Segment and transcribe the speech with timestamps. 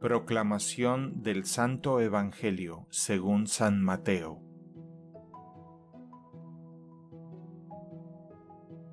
[0.00, 4.48] Proclamación del Santo Evangelio según San Mateo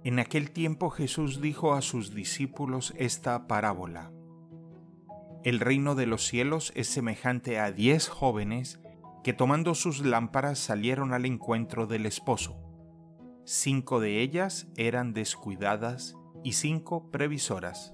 [0.04, 4.12] En aquel tiempo Jesús dijo a sus discípulos esta parábola.
[5.44, 8.80] El reino de los cielos es semejante a diez jóvenes
[9.24, 12.58] que tomando sus lámparas salieron al encuentro del esposo.
[13.44, 17.94] Cinco de ellas eran descuidadas y cinco previsoras.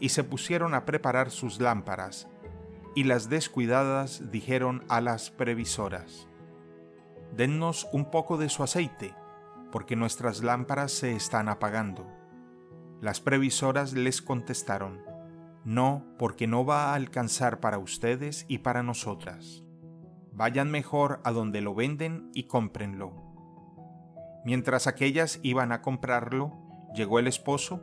[0.00, 2.28] y se pusieron a preparar sus lámparas.
[2.94, 6.26] Y las descuidadas dijeron a las previsoras,
[7.36, 9.14] Dennos un poco de su aceite,
[9.70, 12.06] porque nuestras lámparas se están apagando.
[13.00, 15.00] Las previsoras les contestaron,
[15.64, 19.62] No, porque no va a alcanzar para ustedes y para nosotras
[20.40, 23.12] vayan mejor a donde lo venden y cómprenlo.
[24.42, 26.56] Mientras aquellas iban a comprarlo,
[26.94, 27.82] llegó el esposo,